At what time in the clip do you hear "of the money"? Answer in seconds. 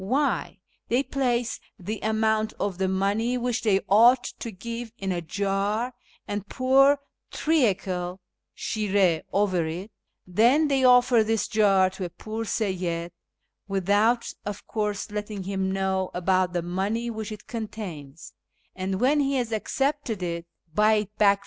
2.59-3.37